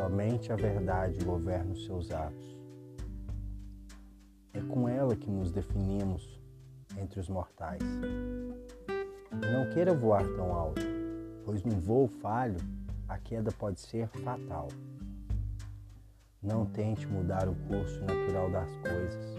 [0.00, 2.58] somente a verdade governa os seus atos.
[4.52, 6.40] É com ela que nos definimos
[6.96, 7.82] entre os mortais.
[9.30, 10.80] Não queira voar tão alto,
[11.44, 12.56] pois num voo falho
[13.08, 14.68] a queda pode ser fatal.
[16.42, 19.34] Não tente mudar o curso natural das coisas.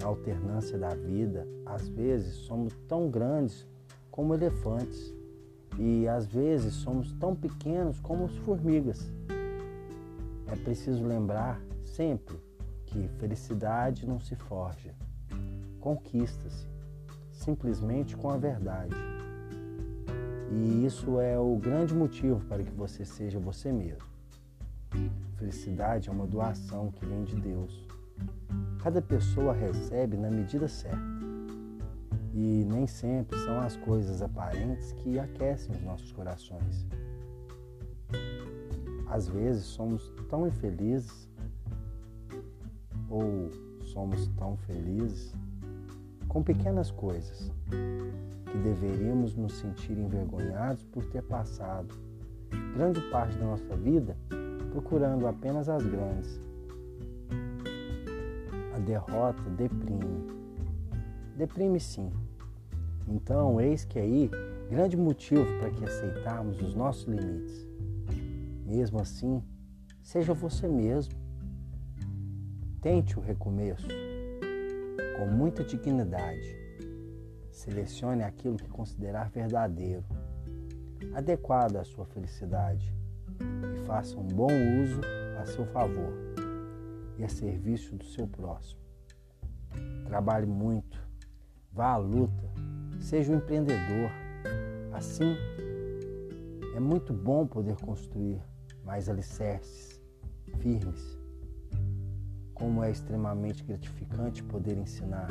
[0.00, 3.68] Na alternância da vida, às vezes somos tão grandes
[4.10, 5.14] como elefantes
[5.78, 9.10] e às vezes somos tão pequenos como as formigas.
[10.46, 12.36] É preciso lembrar sempre
[12.86, 14.94] que felicidade não se forja,
[15.80, 16.70] conquista-se
[17.40, 18.94] simplesmente com a verdade.
[20.52, 24.08] E isso é o grande motivo para que você seja você mesmo.
[25.36, 27.86] Felicidade é uma doação que vem de Deus.
[28.82, 31.19] Cada pessoa recebe na medida certa.
[32.42, 36.86] E nem sempre são as coisas aparentes que aquecem os nossos corações.
[39.06, 41.28] Às vezes somos tão infelizes
[43.10, 43.50] ou
[43.82, 45.34] somos tão felizes
[46.28, 47.52] com pequenas coisas
[48.50, 51.94] que deveríamos nos sentir envergonhados por ter passado
[52.74, 54.16] grande parte da nossa vida
[54.72, 56.40] procurando apenas as grandes.
[58.74, 60.26] A derrota deprime.
[61.36, 62.10] Deprime sim.
[63.08, 64.30] Então, eis que aí
[64.70, 67.66] grande motivo para que aceitarmos os nossos limites.
[68.64, 69.42] Mesmo assim,
[70.00, 71.12] seja você mesmo.
[72.80, 73.88] Tente o recomeço
[75.18, 76.56] com muita dignidade.
[77.50, 80.04] Selecione aquilo que considerar verdadeiro,
[81.12, 82.94] adequado à sua felicidade
[83.74, 85.00] e faça um bom uso
[85.40, 86.12] a seu favor
[87.18, 88.80] e a serviço do seu próximo.
[90.06, 90.98] Trabalhe muito,
[91.72, 92.49] vá à luta,
[93.00, 94.10] seja um empreendedor.
[94.92, 95.36] Assim,
[96.74, 98.40] é muito bom poder construir
[98.84, 100.00] mais alicerces
[100.58, 101.18] firmes.
[102.54, 105.28] Como é extremamente gratificante poder ensinar.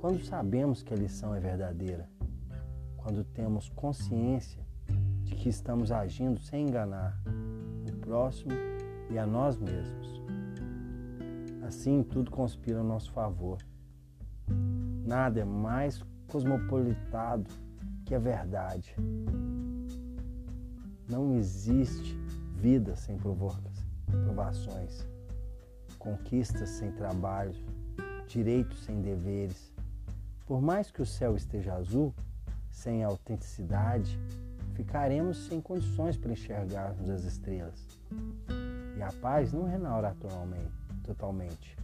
[0.00, 2.08] Quando sabemos que a lição é verdadeira,
[2.96, 4.66] quando temos consciência
[5.22, 7.20] de que estamos agindo sem enganar
[7.88, 8.52] o próximo
[9.10, 10.22] e a nós mesmos.
[11.66, 13.58] Assim, tudo conspira a nosso favor.
[15.06, 17.50] Nada é mais cosmopolitado
[18.04, 18.94] que a verdade.
[21.08, 22.14] Não existe
[22.54, 25.06] vida sem provações,
[25.98, 27.54] conquistas sem trabalho,
[28.26, 29.72] direitos sem deveres.
[30.46, 32.14] Por mais que o céu esteja azul,
[32.70, 34.18] sem autenticidade,
[34.74, 37.98] ficaremos sem condições para enxergarmos as estrelas.
[38.96, 40.14] E a paz não restaura
[41.02, 41.76] totalmente.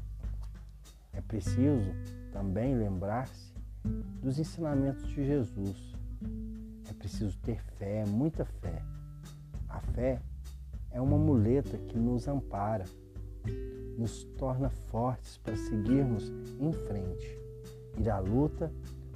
[1.12, 1.90] É preciso
[2.32, 3.53] também lembrar-se
[4.22, 5.94] dos ensinamentos de Jesus.
[6.88, 8.82] É preciso ter fé, muita fé.
[9.68, 10.20] A fé
[10.90, 12.84] é uma muleta que nos ampara,
[13.98, 17.38] nos torna fortes para seguirmos em frente,
[17.98, 18.72] ir à luta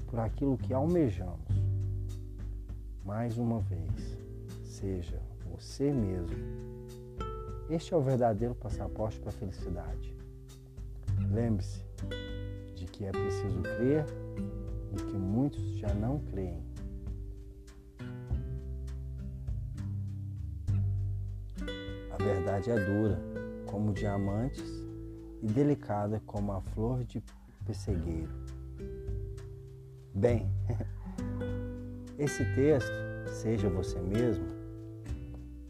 [0.06, 1.68] por aquilo que almejamos
[3.08, 4.18] mais uma vez,
[4.62, 5.18] seja
[5.50, 6.36] você mesmo.
[7.70, 10.14] Este é o verdadeiro passaporte para a felicidade.
[11.30, 11.82] Lembre-se
[12.74, 14.04] de que é preciso crer
[14.92, 16.62] no que muitos já não creem.
[22.10, 23.18] A verdade é dura,
[23.66, 24.64] como diamantes,
[25.42, 27.22] e delicada como a flor de
[27.64, 28.32] pessegueiro.
[30.14, 30.50] Bem,
[32.18, 32.90] Esse texto,
[33.28, 34.44] Seja Você Mesmo,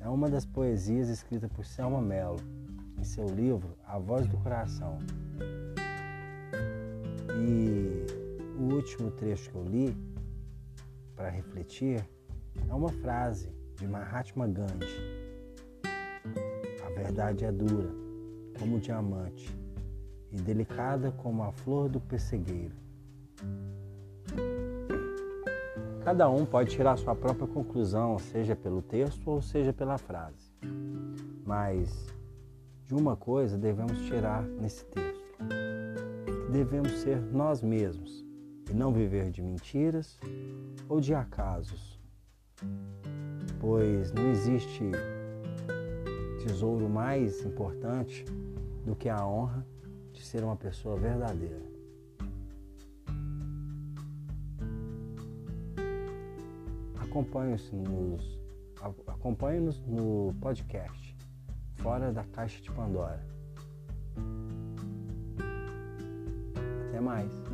[0.01, 2.39] é uma das poesias escritas por Selma Mello
[2.99, 4.97] em seu livro A Voz do Coração.
[8.89, 9.97] Último trecho que eu li,
[11.15, 12.03] para refletir,
[12.69, 14.87] é uma frase de Mahatma Gandhi.
[16.87, 17.91] A verdade é dura,
[18.59, 19.55] como o diamante,
[20.33, 22.75] e delicada como a flor do pessegueiro.
[26.03, 30.51] Cada um pode tirar sua própria conclusão, seja pelo texto ou seja pela frase.
[31.45, 32.07] Mas
[32.87, 35.45] de uma coisa devemos tirar nesse texto:
[36.51, 38.28] devemos ser nós mesmos
[38.71, 40.19] e não viver de mentiras
[40.89, 41.99] ou de acasos,
[43.61, 44.91] pois não existe
[46.47, 48.25] tesouro mais importante
[48.85, 49.67] do que a honra
[50.13, 51.63] de ser uma pessoa verdadeira.
[57.01, 58.41] Acompanhe-nos nos,
[59.07, 61.17] acompanhe-nos no podcast
[61.77, 63.25] Fora da Caixa de Pandora.
[66.89, 67.48] Até mais.